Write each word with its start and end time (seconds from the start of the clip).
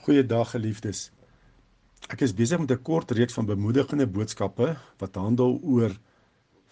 Goeiedag 0.00 0.54
geliefdes. 0.54 1.10
Ek 2.08 2.22
is 2.24 2.32
besig 2.32 2.56
met 2.56 2.70
'n 2.72 2.82
kort 2.82 3.10
reeks 3.12 3.34
van 3.36 3.44
bemoedigende 3.44 4.06
boodskappe 4.06 4.68
wat 4.98 5.14
handel 5.20 5.58
oor 5.60 5.92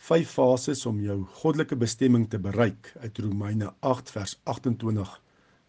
vyf 0.08 0.31
fases 0.31 0.87
om 0.87 1.03
jou 1.04 1.17
goddelike 1.41 1.77
bestemming 1.77 2.25
te 2.30 2.38
bereik 2.38 2.88
uit 3.03 3.19
Romeine 3.19 3.75
8 3.80 4.11
vers 4.11 4.41
28 4.45 5.21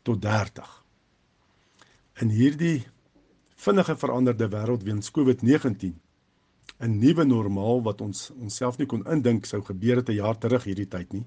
tot 0.04 0.22
30. 0.22 0.70
In 2.22 2.30
hierdie 2.30 2.88
vinnige 3.55 3.96
veranderde 3.98 4.48
wêreld 4.48 4.84
weens 4.84 5.12
COVID-19, 5.12 6.00
'n 6.80 7.00
nuwe 7.00 7.26
normaal 7.26 7.84
wat 7.84 8.02
ons 8.02 8.32
onsself 8.39 8.78
nie 8.78 8.88
kon 8.88 9.04
indink 9.04 9.46
sou 9.46 9.62
gebeur 9.62 9.96
het 9.98 10.10
'n 10.10 10.21
jaar 10.23 10.38
terug 10.38 10.64
hierdie 10.64 10.88
tyd 10.88 11.12
nie, 11.14 11.26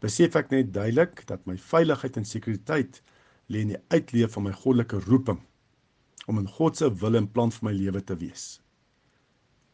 besef 0.00 0.34
ek 0.34 0.50
net 0.50 0.72
duidelik 0.72 1.26
dat 1.26 1.46
my 1.46 1.58
veiligheid 1.58 2.16
en 2.16 2.24
sekuriteit 2.24 3.02
lê 3.48 3.60
in 3.60 3.68
die 3.68 3.84
uitleef 3.88 4.32
van 4.32 4.42
my 4.42 4.52
goddelike 4.52 5.04
roeping 5.04 5.40
om 6.28 6.38
in 6.38 6.48
God 6.58 6.76
se 6.76 6.88
wil 7.02 7.16
en 7.16 7.28
plan 7.32 7.52
vir 7.54 7.70
my 7.70 7.74
lewe 7.74 8.02
te 8.04 8.16
wees. 8.20 8.46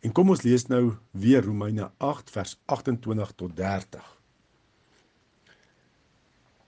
En 0.04 0.12
kom 0.14 0.30
ons 0.30 0.44
lees 0.44 0.66
nou 0.70 0.82
weer 1.24 1.42
Romeine 1.42 1.88
8 1.98 2.30
vers 2.30 2.58
28 2.70 3.32
tot 3.40 3.54
30. 3.56 4.04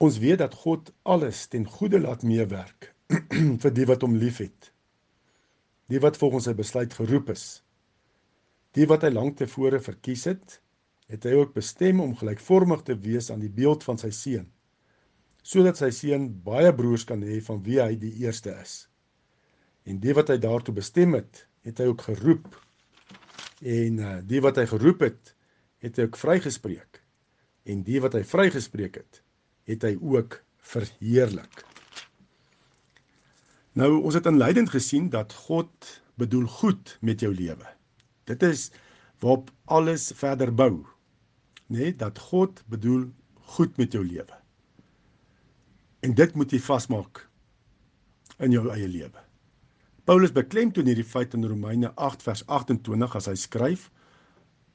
Ons 0.02 0.18
weet 0.20 0.40
dat 0.42 0.56
God 0.64 0.90
alles 1.02 1.46
ten 1.52 1.66
goeie 1.76 2.00
laat 2.00 2.24
meewerk 2.26 2.90
vir 3.62 3.76
die 3.76 3.86
wat 3.88 4.02
hom 4.02 4.16
liefhet. 4.18 4.72
Die 5.92 6.00
wat 6.02 6.18
volgens 6.18 6.48
sy 6.48 6.56
besluit 6.58 6.96
geroep 6.96 7.30
is. 7.36 7.46
Die 8.76 8.88
wat 8.90 9.06
hy 9.06 9.12
lank 9.14 9.38
tevore 9.38 9.78
verkies 9.80 10.26
het, 10.28 10.58
het 11.12 11.24
hy 11.28 11.36
ook 11.38 11.54
bestem 11.54 12.02
om 12.02 12.16
gelykvormig 12.18 12.82
te 12.88 12.96
wees 13.06 13.30
aan 13.30 13.44
die 13.44 13.52
beeld 13.52 13.86
van 13.86 14.00
sy 14.00 14.10
seun, 14.10 14.48
sodat 15.46 15.78
sy 15.78 15.92
seun 15.94 16.26
baie 16.44 16.72
broers 16.74 17.06
kan 17.06 17.22
hê 17.22 17.38
van 17.46 17.62
wie 17.64 17.78
hy 17.80 17.94
die 18.00 18.12
eerste 18.24 18.56
is. 18.64 18.80
En 19.86 20.00
die 20.02 20.14
wat 20.18 20.32
hy 20.32 20.38
daartoe 20.42 20.74
bestem 20.74 21.14
het, 21.14 21.44
het 21.66 21.78
hy 21.82 21.90
ook 21.92 22.06
geroep. 22.08 22.48
En 23.62 24.00
uh, 24.02 24.16
die 24.26 24.42
wat 24.42 24.58
hy 24.58 24.66
geroep 24.70 25.04
het, 25.06 25.32
het 25.84 25.98
hy 25.98 26.08
ook 26.08 26.18
vrygespreek. 26.18 27.00
En 27.66 27.82
die 27.86 28.00
wat 28.02 28.16
hy 28.18 28.22
vrygespreek 28.26 28.98
het, 28.98 29.22
het 29.70 29.86
hy 29.86 29.94
ook 30.00 30.40
verheerlik. 30.74 31.62
Nou 33.76 33.92
ons 34.00 34.16
het 34.16 34.26
inleidend 34.26 34.70
gesien 34.72 35.10
dat 35.12 35.34
God 35.46 35.90
bedoel 36.16 36.46
goed 36.48 36.96
met 37.04 37.20
jou 37.20 37.32
lewe. 37.34 37.68
Dit 38.26 38.42
is 38.42 38.70
waarop 39.22 39.50
alles 39.64 40.10
verder 40.16 40.52
bou. 40.54 40.82
Nê, 41.66 41.78
nee, 41.78 41.94
dat 41.98 42.18
God 42.30 42.62
bedoel 42.70 43.08
goed 43.58 43.76
met 43.76 43.92
jou 43.92 44.02
lewe. 44.06 44.40
En 46.00 46.14
dit 46.14 46.34
moet 46.34 46.52
jy 46.52 46.60
vasmaak 46.62 47.24
in 48.38 48.54
jou 48.54 48.66
eie 48.70 48.88
lewe. 48.88 49.22
Paulus 50.06 50.30
beklemtoon 50.30 50.86
hierdie 50.86 51.04
feit 51.04 51.32
in 51.34 51.42
Romeine 51.50 51.88
8 51.98 52.20
vers 52.22 52.44
28 52.46 53.14
as 53.18 53.26
hy 53.26 53.32
skryf: 53.42 53.88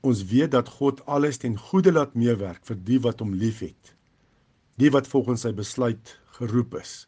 Ons 0.04 0.26
weet 0.28 0.52
dat 0.52 0.68
God 0.68 1.00
alles 1.08 1.40
ten 1.40 1.56
goeie 1.56 1.94
laat 1.94 2.18
meewerk 2.20 2.66
vir 2.68 2.80
die 2.90 2.98
wat 3.06 3.24
hom 3.24 3.32
liefhet, 3.40 3.94
die 4.76 4.92
wat 4.92 5.08
volgens 5.08 5.46
sy 5.48 5.54
besluit 5.56 6.18
geroep 6.36 6.76
is. 6.82 7.08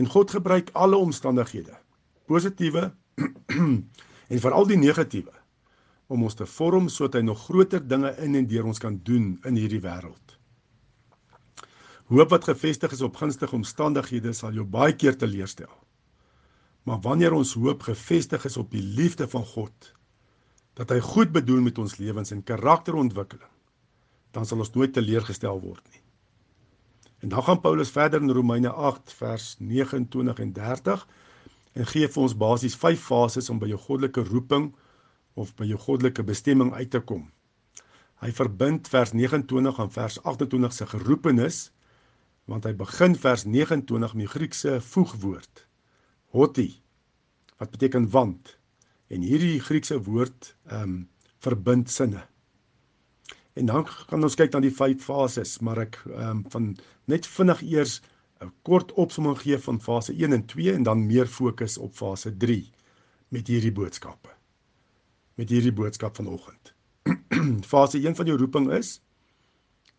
En 0.00 0.08
God 0.08 0.32
gebruik 0.32 0.72
alle 0.72 0.96
omstandighede, 0.96 1.76
positiewe 2.24 2.88
en 4.32 4.44
veral 4.46 4.72
die 4.72 4.80
negatiewe, 4.80 5.34
om 6.08 6.24
ons 6.24 6.40
te 6.40 6.48
vorm 6.48 6.88
sodat 6.88 7.20
hy 7.20 7.26
nog 7.28 7.44
groter 7.50 7.84
dinge 7.84 8.14
in 8.24 8.40
en 8.40 8.48
deur 8.48 8.72
ons 8.72 8.80
kan 8.80 8.96
doen 9.04 9.34
in 9.44 9.60
hierdie 9.60 9.84
wêreld. 9.84 10.38
Hoop 12.08 12.32
wat 12.32 12.48
gefestig 12.48 12.96
is 12.96 13.04
op 13.04 13.20
gunstige 13.20 13.60
omstandighede 13.60 14.32
sal 14.32 14.56
jou 14.56 14.64
baie 14.64 14.96
keer 14.96 15.20
teleurstel. 15.20 15.74
Maar 16.86 17.00
wanneer 17.02 17.34
ons 17.34 17.56
hoop 17.58 17.82
gefestig 17.82 18.44
is 18.46 18.56
op 18.56 18.70
die 18.70 18.82
liefde 18.82 19.26
van 19.28 19.44
God, 19.44 19.92
dat 20.78 20.92
hy 20.94 21.00
goed 21.02 21.32
bedoel 21.34 21.64
met 21.64 21.78
ons 21.82 21.96
lewens 21.98 22.30
en 22.30 22.44
karakterontwikkeling, 22.46 23.50
dan 24.36 24.46
sal 24.46 24.62
ons 24.62 24.70
nooit 24.76 24.92
teleurgestel 24.94 25.58
word 25.64 25.82
nie. 25.90 26.02
En 27.24 27.32
dan 27.32 27.42
gaan 27.42 27.60
Paulus 27.64 27.90
verder 27.90 28.22
in 28.22 28.30
Romeine 28.30 28.70
8 28.70 29.16
vers 29.18 29.56
29 29.58 30.38
en 30.44 30.52
30 30.52 31.06
en 31.72 31.90
gee 31.90 32.08
vir 32.12 32.22
ons 32.22 32.38
basies 32.38 32.76
5 32.78 33.02
fases 33.02 33.50
om 33.50 33.58
by 33.58 33.72
jou 33.72 33.80
goddelike 33.88 34.22
roeping 34.30 34.70
of 35.34 35.54
by 35.58 35.66
jou 35.66 35.80
goddelike 35.80 36.22
bestemming 36.22 36.74
uit 36.76 36.92
te 36.92 37.00
kom. 37.00 37.26
Hy 38.22 38.30
verbind 38.36 38.86
vers 38.92 39.16
29 39.16 39.80
aan 39.82 39.94
vers 39.96 40.22
28 40.22 40.76
se 40.76 40.86
geroepenis 40.94 41.62
want 42.46 42.68
hy 42.68 42.76
begin 42.78 43.16
vers 43.18 43.42
29 43.48 44.14
met 44.14 44.28
die 44.28 44.34
Griekse 44.38 44.78
voegwoord 44.94 45.65
hoti 46.34 46.70
wat 47.58 47.70
beteken 47.70 48.10
want 48.10 48.56
en 49.08 49.22
hierdie 49.22 49.60
Griekse 49.60 50.00
woord 50.02 50.54
ehm 50.66 50.82
um, 50.82 50.96
verbind 51.44 51.90
sinne. 51.90 52.22
En 53.54 53.66
dan 53.66 53.84
gaan 53.86 54.24
ons 54.24 54.34
kyk 54.34 54.52
na 54.52 54.60
die 54.64 54.72
vyf 54.74 55.04
fases, 55.04 55.58
maar 55.60 55.78
ek 55.84 56.00
ehm 56.06 56.30
um, 56.30 56.44
van 56.50 56.70
net 57.06 57.26
vinnig 57.26 57.62
eers 57.62 58.00
'n 58.44 58.52
kort 58.62 58.92
opsomming 58.92 59.38
gee 59.38 59.58
van 59.58 59.80
fase 59.80 60.12
1 60.12 60.32
en 60.32 60.46
2 60.46 60.72
en 60.72 60.82
dan 60.82 61.06
meer 61.06 61.26
fokus 61.26 61.78
op 61.78 61.94
fase 61.94 62.36
3 62.36 62.70
met 63.28 63.46
hierdie 63.46 63.72
boodskappe. 63.72 64.28
Met 65.34 65.48
hierdie 65.48 65.72
boodskap 65.72 66.16
vanoggend. 66.16 66.74
fase 67.72 67.98
1 67.98 68.16
van 68.16 68.26
jou 68.26 68.38
roeping 68.38 68.72
is 68.72 69.00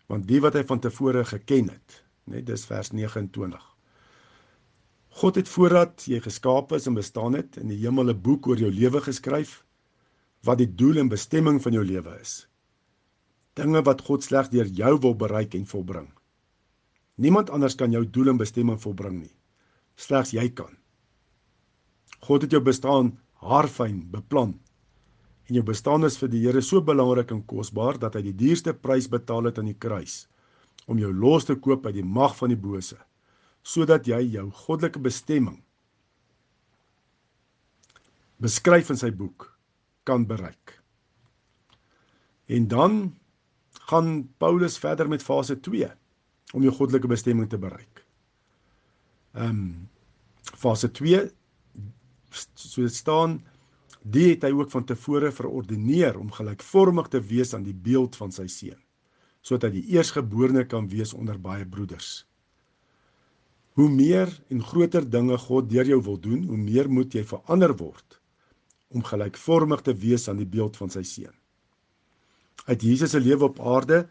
want 0.07 0.27
die 0.27 0.39
wat 0.41 0.53
hy 0.53 0.63
van 0.63 0.79
tevore 0.79 1.25
geken 1.25 1.69
het, 1.69 2.03
net 2.23 2.45
dis 2.47 2.65
vers 2.65 2.91
29. 2.91 3.76
God 5.17 5.39
het 5.39 5.47
voordat 5.49 6.03
jy 6.05 6.19
geskaap 6.21 6.75
is 6.77 6.83
en 6.85 6.93
bestaan 6.93 7.33
het 7.33 7.55
in 7.57 7.71
die 7.71 7.79
hemel 7.81 8.11
'n 8.11 8.21
boek 8.25 8.47
oor 8.47 8.59
jou 8.61 8.69
lewe 8.69 8.99
geskryf 9.01 9.63
wat 10.45 10.59
die 10.59 10.69
doel 10.81 10.99
en 11.01 11.09
bestemming 11.09 11.57
van 11.61 11.73
jou 11.73 11.85
lewe 11.85 12.19
is. 12.21 12.33
Dinge 13.55 13.81
wat 13.81 14.03
God 14.09 14.23
slegs 14.23 14.49
deur 14.49 14.69
jou 14.81 14.99
wil 15.05 15.15
bereik 15.15 15.55
en 15.55 15.65
volbring. 15.65 16.11
Niemand 17.15 17.49
anders 17.49 17.75
kan 17.75 17.91
jou 17.91 18.05
doel 18.05 18.29
en 18.29 18.37
bestemming 18.37 18.81
volbring 18.81 19.19
nie. 19.21 19.33
Slegs 19.95 20.31
jy 20.31 20.49
kan. 20.49 20.77
God 22.19 22.41
het 22.41 22.51
jou 22.51 22.61
bestaan 22.61 23.17
haarfyn 23.33 24.11
beplan. 24.11 24.59
En 25.49 25.55
jou 25.55 25.63
bestaan 25.63 26.05
is 26.05 26.17
vir 26.17 26.29
die 26.29 26.45
Here 26.45 26.61
so 26.61 26.81
belangrik 26.81 27.31
en 27.31 27.45
kosbaar 27.45 27.97
dat 27.99 28.13
hy 28.13 28.21
die 28.21 28.35
duurste 28.35 28.73
prys 28.73 29.09
betaal 29.09 29.45
het 29.45 29.57
aan 29.57 29.73
die 29.73 29.79
kruis 29.79 30.27
om 30.85 30.99
jou 30.99 31.13
los 31.13 31.45
te 31.45 31.55
koop 31.55 31.85
uit 31.85 31.95
die 31.95 32.05
mag 32.05 32.37
van 32.37 32.49
die 32.49 32.61
bose 32.69 33.06
sodat 33.67 34.07
jy 34.07 34.21
jou 34.37 34.47
goddelike 34.63 35.01
bestemming 35.03 35.59
beskryf 38.43 38.91
in 38.93 38.99
sy 38.99 39.09
boek 39.11 39.49
kan 40.07 40.23
bereik. 40.29 40.75
En 42.47 42.67
dan 42.71 42.99
gaan 43.89 44.27
Paulus 44.39 44.77
verder 44.79 45.09
met 45.09 45.25
fase 45.25 45.57
2 45.59 45.89
om 46.55 46.63
jou 46.63 46.73
goddelike 46.73 47.09
bestemming 47.11 47.49
te 47.49 47.59
bereik. 47.59 48.03
Ehm 49.35 49.49
um, 49.49 49.89
fase 50.55 50.87
2 50.91 51.25
so 52.31 52.81
dit 52.81 52.95
staan 52.95 53.41
die 54.01 54.29
het 54.29 54.45
hy 54.47 54.53
ook 54.55 54.71
van 54.71 54.85
tevore 54.87 55.31
verordeneer 55.31 56.15
om 56.19 56.31
gelykvormig 56.31 57.09
te 57.11 57.19
wees 57.19 57.53
aan 57.53 57.65
die 57.67 57.75
beeld 57.75 58.15
van 58.15 58.31
sy 58.31 58.47
seun 58.47 58.79
sodat 59.43 59.69
hy 59.69 59.81
die 59.81 59.97
eersgeborene 59.97 60.65
kan 60.67 60.89
wees 60.91 61.13
onder 61.15 61.37
baie 61.39 61.63
broeders. 61.65 62.25
Hoe 63.77 63.89
meer 63.93 64.31
en 64.49 64.63
groter 64.65 65.05
dinge 65.05 65.37
God 65.37 65.67
deur 65.69 65.85
jou 65.85 65.99
wil 66.01 66.17
doen, 66.19 66.43
hoe 66.49 66.57
meer 66.57 66.89
moet 66.89 67.13
jy 67.13 67.21
verander 67.27 67.75
word 67.77 68.17
om 68.87 69.03
gelykvormig 69.03 69.83
te 69.85 69.93
wees 69.93 70.27
aan 70.31 70.39
die 70.39 70.47
beeld 70.49 70.77
van 70.79 70.89
sy 70.89 71.03
seun. 71.05 71.35
Uit 72.67 72.81
Jesus 72.83 73.11
se 73.13 73.19
lewe 73.21 73.49
op 73.51 73.59
aarde 73.59 74.07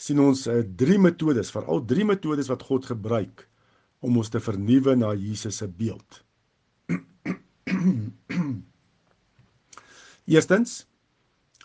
sien 0.00 0.20
ons 0.20 0.46
uh, 0.50 0.60
drie 0.76 0.98
metodes, 0.98 1.52
veral 1.54 1.84
drie 1.86 2.04
metodes 2.04 2.50
wat 2.50 2.66
God 2.66 2.88
gebruik 2.90 3.46
om 4.04 4.16
ons 4.20 4.32
te 4.32 4.40
vernuwe 4.42 4.96
na 4.96 5.14
Jesus 5.14 5.60
se 5.60 5.68
beeld. 5.68 6.20
Eerstens, 10.34 10.84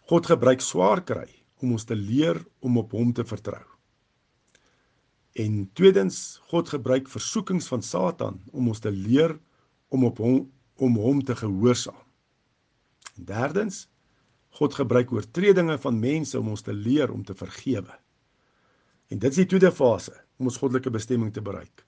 God 0.05 0.27
gebruik 0.29 0.61
swaar 0.61 1.03
kry 1.03 1.27
om 1.63 1.71
ons 1.75 1.88
te 1.88 1.95
leer 1.97 2.39
om 2.61 2.77
op 2.81 2.91
hom 2.95 3.11
te 3.15 3.25
vertrou. 3.27 3.75
En 5.35 5.55
tweedens, 5.75 6.39
God 6.47 6.69
gebruik 6.71 7.09
versoekings 7.11 7.67
van 7.67 7.81
Satan 7.83 8.37
om 8.55 8.69
ons 8.71 8.79
te 8.79 8.91
leer 8.91 9.35
om 9.91 10.05
op 10.07 10.21
hom 10.23 10.45
om 10.75 10.95
hom 10.99 11.21
te 11.23 11.35
gehoorsaam. 11.39 12.01
En 13.15 13.25
derdens, 13.27 13.85
God 14.59 14.75
gebruik 14.75 15.11
oortredinge 15.11 15.77
van 15.79 15.99
mense 15.99 16.39
om 16.39 16.49
ons 16.51 16.63
te 16.63 16.73
leer 16.73 17.11
om 17.11 17.23
te 17.23 17.35
vergewe. 17.35 17.95
En 19.07 19.19
dit 19.19 19.31
is 19.31 19.39
die 19.39 19.47
tweede 19.47 19.71
fase 19.71 20.11
om 20.39 20.49
ons 20.51 20.59
goddelike 20.59 20.91
bestemming 20.91 21.31
te 21.33 21.43
bereik, 21.43 21.85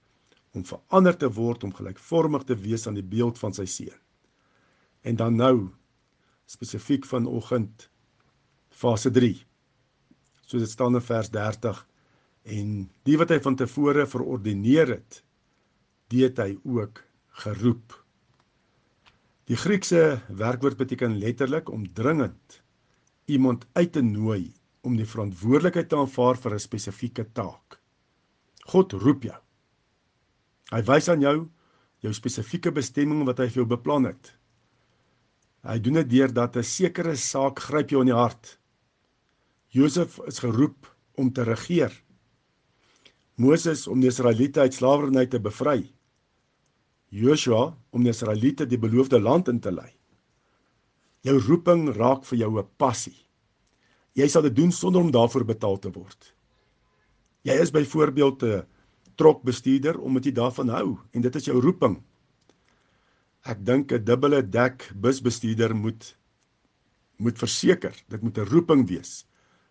om 0.55 0.63
verander 0.67 1.17
te 1.19 1.27
word 1.31 1.63
om 1.67 1.75
gelykvormig 1.75 2.47
te 2.47 2.55
wees 2.63 2.87
aan 2.87 2.95
die 2.99 3.03
beeld 3.15 3.39
van 3.39 3.55
sy 3.55 3.65
seun. 3.67 3.99
En 5.03 5.19
dan 5.19 5.35
nou 5.39 5.69
spesifiek 6.47 7.07
vanoggend 7.07 7.89
fase 8.71 9.11
3. 9.11 9.33
Soos 10.47 10.63
dit 10.63 10.71
staan 10.71 10.95
in 10.95 11.03
vers 11.03 11.31
30 11.31 11.83
en 12.47 12.89
die 13.03 13.17
wat 13.19 13.29
hy 13.29 13.39
van 13.43 13.55
tevore 13.59 14.07
verordeneer 14.07 14.87
het, 14.95 15.23
dit 16.07 16.37
hy 16.39 16.53
ook 16.63 17.03
geroep 17.43 18.07
Die 19.47 19.55
Griekse 19.55 20.19
werkwoord 20.27 20.75
beteken 20.75 21.13
letterlik 21.21 21.69
om 21.71 21.85
dringend 21.95 22.61
iemand 23.31 23.63
uit 23.79 23.91
te 23.95 24.01
nooi 24.03 24.51
om 24.83 24.97
die 24.99 25.07
verantwoordelikheid 25.07 25.87
te 25.87 25.95
aanvaar 25.95 26.35
vir 26.43 26.55
'n 26.55 26.59
spesifieke 26.59 27.23
taak. 27.31 27.77
God 28.67 28.93
roep 28.93 29.23
jou. 29.23 29.37
Hy 30.71 30.81
wys 30.89 31.07
aan 31.09 31.23
jou 31.23 31.47
jou 32.03 32.13
spesifieke 32.13 32.71
bestemming 32.71 33.23
wat 33.25 33.39
hy 33.39 33.47
vir 33.47 33.63
jou 33.63 33.65
beplan 33.65 34.03
het. 34.05 34.33
Hy 35.63 35.79
doen 35.79 35.93
dit 35.93 36.09
deur 36.09 36.33
dat 36.33 36.57
'n 36.57 36.63
sekere 36.63 37.15
saak 37.15 37.59
gryp 37.59 37.89
jou 37.89 38.01
in 38.01 38.11
die 38.11 38.19
hart. 38.19 38.59
Josef 39.69 40.19
is 40.27 40.39
geroep 40.39 40.95
om 41.15 41.31
te 41.31 41.43
regeer. 41.43 42.03
Moses 43.37 43.85
om 43.85 44.01
die 44.01 44.09
Israeliete 44.09 44.63
uit 44.65 44.73
slawerny 44.73 45.27
te 45.29 45.39
bevry. 45.39 45.83
Joshua 47.13 47.69
om 47.93 48.03
die 48.03 48.09
Israeliete 48.09 48.65
die 48.65 48.79
beloofde 48.81 49.19
land 49.21 49.51
in 49.51 49.59
te 49.61 49.71
lei. 49.71 49.91
Jou 51.21 51.37
roeping 51.45 51.91
raak 51.93 52.25
vir 52.25 52.39
jou 52.39 52.57
'n 52.59 52.67
passie. 52.77 53.15
Jy 54.15 54.27
sal 54.27 54.41
dit 54.41 54.55
doen 54.55 54.71
sonder 54.71 55.01
om 55.01 55.11
daarvoor 55.11 55.45
betaal 55.45 55.77
te 55.77 55.91
word. 55.91 56.33
Jy 57.43 57.53
is 57.61 57.71
byvoorbeeld 57.71 58.43
'n 58.43 58.65
trokbestuurder 59.15 59.99
omdat 59.99 60.25
jy 60.25 60.31
daarvan 60.31 60.69
hou 60.69 60.97
en 61.13 61.21
dit 61.21 61.35
is 61.35 61.45
jou 61.45 61.61
roeping. 61.61 62.03
Ek 63.45 63.63
dink 63.65 63.91
'n 63.91 64.03
dubbele 64.03 64.41
dek 64.41 64.91
busbestuurder 64.95 65.75
moet 65.75 66.17
moet 67.19 67.37
verseker, 67.37 67.95
dit 68.09 68.21
moet 68.21 68.37
'n 68.37 68.45
roeping 68.45 68.87
wees 68.87 69.25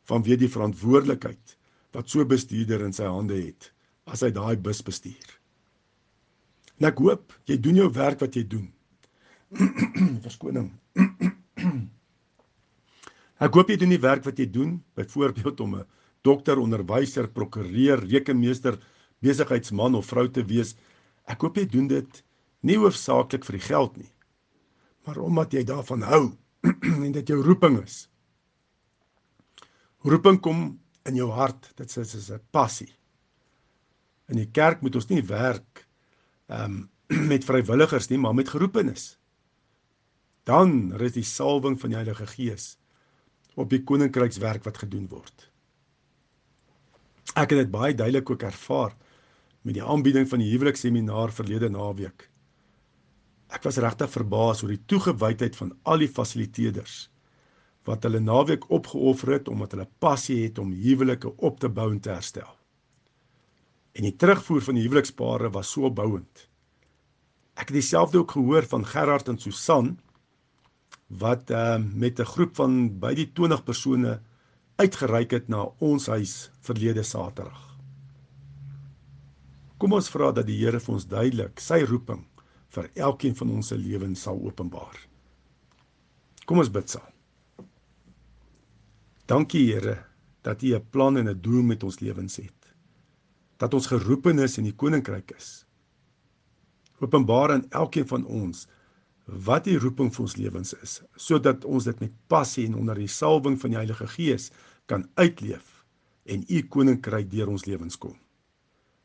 vanweë 0.05 0.39
die 0.39 0.49
verantwoordelikheid 0.49 1.57
wat 1.96 2.12
so 2.12 2.25
bestuurder 2.28 2.84
in 2.84 2.93
sy 2.93 3.08
hande 3.08 3.38
het 3.40 3.70
as 4.06 4.22
hy 4.22 4.31
daai 4.34 4.56
bus 4.60 4.82
bestuur. 4.84 5.28
En 6.76 6.90
ek 6.90 7.00
hoop 7.00 7.32
jy 7.48 7.56
doen 7.62 7.81
jou 7.81 7.88
werk 7.96 8.20
wat 8.20 8.37
jy 8.37 8.44
doen. 8.46 8.66
Verskoning. 10.26 10.69
Ek 13.44 13.52
hoop 13.52 13.69
jy 13.69 13.76
doen 13.81 13.93
die 13.93 14.00
werk 14.00 14.25
wat 14.25 14.38
jy 14.40 14.46
doen, 14.48 14.78
byvoorbeeld 14.96 15.60
om 15.60 15.75
'n 15.76 15.84
dokter, 16.25 16.58
onderwyser, 16.58 17.28
prokureur, 17.28 18.00
rekenmeester, 18.00 18.78
besigheidsman 19.20 19.94
of 19.94 20.06
vrou 20.08 20.28
te 20.28 20.44
wees. 20.44 20.75
Ek 21.28 21.40
hoop 21.44 21.56
jy 21.56 21.66
doen 21.69 21.88
dit 21.88 22.22
nie 22.62 22.78
hoofsaaklik 22.81 23.44
vir 23.44 23.58
die 23.58 23.66
geld 23.66 23.96
nie, 23.96 24.12
maar 25.06 25.19
omdat 25.19 25.52
jy 25.52 25.64
daarvan 25.64 26.02
hou 26.02 26.25
en 27.04 27.12
dit 27.12 27.28
jou 27.28 27.43
roeping 27.43 27.78
is. 27.82 28.08
Roeping 30.04 30.40
kom 30.40 30.78
in 31.06 31.19
jou 31.19 31.29
hart, 31.31 31.70
dit 31.79 31.97
is 31.97 32.14
is 32.14 32.31
'n 32.31 32.41
passie. 32.50 32.93
In 34.29 34.37
die 34.37 34.50
kerk 34.50 34.81
moet 34.82 34.94
ons 34.94 35.08
nie 35.08 35.23
werk 35.23 35.87
ehm 36.49 36.64
um, 36.64 37.26
met 37.32 37.44
vrywilligers 37.44 38.08
nie, 38.08 38.19
maar 38.19 38.35
met 38.35 38.49
geroepenes. 38.49 39.19
Dan 40.44 40.93
rus 40.99 41.12
die 41.12 41.25
salwing 41.25 41.81
van 41.81 41.91
die 41.91 41.97
Heilige 41.97 42.26
Gees 42.26 42.76
op 43.55 43.70
die 43.70 43.82
koninkrykswerk 43.82 44.64
wat 44.64 44.79
gedoen 44.79 45.08
word. 45.08 45.50
Ek 47.35 47.50
het 47.50 47.58
dit 47.58 47.70
baie 47.70 47.94
duidelik 47.94 48.31
ook 48.31 48.43
ervaar 48.43 48.94
met 49.62 49.75
die 49.75 49.82
aanbieding 49.82 50.29
van 50.29 50.38
die 50.38 50.50
huweliksseminaar 50.50 51.32
verlede 51.32 51.70
naweek. 51.70 52.31
Ek 53.49 53.62
was 53.62 53.79
regtig 53.82 54.11
verbaas 54.11 54.62
oor 54.62 54.75
die 54.75 54.85
toegewydheid 54.87 55.56
van 55.56 55.73
al 55.82 55.99
die 55.99 56.11
fasiliteerders 56.11 57.06
wat 57.87 58.06
hulle 58.06 58.21
naweek 58.21 58.67
opgeoffer 58.75 59.37
het 59.37 59.49
omdat 59.49 59.77
hulle 59.77 59.88
passie 60.03 60.43
het 60.44 60.59
om 60.59 60.75
huwelike 60.75 61.33
op 61.37 61.61
te 61.61 61.71
bou 61.71 61.91
en 61.93 62.00
te 62.00 62.11
herstel. 62.11 62.50
En 63.97 64.05
die 64.05 64.17
terugvoer 64.17 64.62
van 64.62 64.77
die 64.77 64.85
huwelikspare 64.85 65.50
was 65.55 65.71
so 65.73 65.87
opbouend. 65.88 66.49
Ek 67.56 67.71
het 67.71 67.79
dieselfde 67.79 68.21
ook 68.21 68.35
gehoor 68.37 68.67
van 68.69 68.85
Gerard 68.85 69.31
en 69.33 69.38
Susan 69.41 69.94
wat 71.06 71.50
uh, 71.50 71.79
met 71.79 72.21
'n 72.21 72.33
groep 72.35 72.56
van 72.56 72.99
by 72.99 73.15
die 73.15 73.33
20 73.33 73.65
persone 73.65 74.21
uitgereik 74.77 75.31
het 75.31 75.49
na 75.49 75.69
ons 75.79 76.06
huis 76.06 76.50
verlede 76.61 77.03
Saterdag. 77.03 77.77
Kom 79.79 79.93
ons 79.93 80.09
vra 80.09 80.32
dat 80.32 80.47
die 80.47 80.59
Here 80.59 80.81
vir 80.81 80.94
ons 80.94 81.06
duidelik 81.06 81.61
sy 81.61 81.82
roeping 81.85 82.25
vir 82.69 82.91
elkeen 82.94 83.37
van 83.37 83.50
ons 83.50 83.69
se 83.69 83.77
lewens 83.77 84.23
sal 84.23 84.41
openbaar. 84.41 84.97
Kom 86.44 86.59
ons 86.59 86.71
bid 86.73 86.91
saam. 86.91 87.16
Dankie 89.26 89.73
Here 89.73 90.05
dat 90.46 90.62
U 90.62 90.75
'n 90.75 90.87
plan 90.90 91.17
en 91.17 91.28
'n 91.28 91.40
doel 91.40 91.62
met 91.62 91.82
ons 91.82 91.99
lewens 91.99 92.37
het. 92.37 92.75
Dat 93.56 93.75
ons 93.75 93.87
geroepen 93.87 94.38
is 94.38 94.58
in 94.58 94.64
die 94.64 94.75
koninkryk 94.75 95.31
is. 95.31 95.67
Openbaar 96.99 97.52
aan 97.52 97.70
elkeen 97.70 98.06
van 98.06 98.25
ons 98.25 98.67
wat 99.25 99.64
die 99.64 99.78
roeping 99.78 100.14
vir 100.14 100.23
ons 100.23 100.37
lewens 100.37 100.75
is, 100.75 101.02
sodat 101.14 101.64
ons 101.64 101.84
dit 101.84 102.00
met 102.00 102.12
passie 102.26 102.67
en 102.67 102.75
onder 102.75 102.94
die 102.94 103.08
salwing 103.08 103.61
van 103.61 103.70
die 103.70 103.76
Heilige 103.76 104.06
Gees 104.06 104.50
kan 104.87 105.08
uitleef 105.14 105.84
en 106.25 106.44
u 106.49 106.62
koninkryk 106.62 107.31
deur 107.31 107.49
ons 107.49 107.64
lewens 107.64 107.99
kom. 107.99 108.17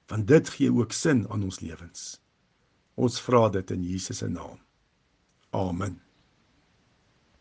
Want 0.08 0.28
dit 0.28 0.50
gee 0.50 0.74
ook 0.74 0.92
sin 0.92 1.30
aan 1.30 1.44
ons 1.44 1.60
lewens. 1.60 2.22
Ons 2.96 3.22
vra 3.22 3.50
dit 3.50 3.72
in 3.72 3.84
Jesus 3.84 4.18
se 4.18 4.28
naam. 4.30 4.60
Amen. 5.50 6.11